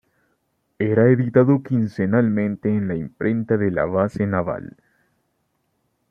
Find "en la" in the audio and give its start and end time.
2.69-2.95